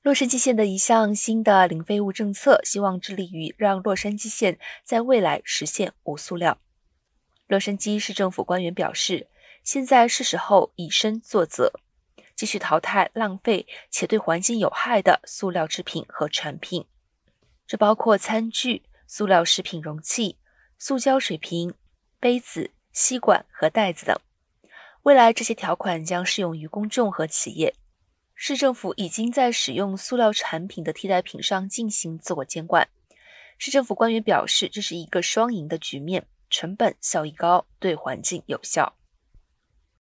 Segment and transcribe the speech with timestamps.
[0.00, 6.58] 洛杉矶县的一项新的零废物政策，希望致力于让洛杉矶县在未来实现无塑料。
[7.48, 9.26] 洛杉矶市政府官员表示，
[9.64, 11.72] 现在是时候以身作则，
[12.36, 16.86] 继续淘汰浪费且对环境有害的塑料制品和产品。
[17.66, 20.38] 这包括餐具、塑料食品容器、
[20.78, 21.74] 塑胶水瓶、
[22.20, 24.16] 杯子、吸管和袋子等。
[25.02, 27.74] 未来，这些条款将适用于公众和企业。
[28.40, 32.88] 市政府已经在使用塑料产品的替代品上进行自我监管。
[33.58, 38.94] 市政府官员表示，这是一个双赢的局面，成本效益高，对环境有效。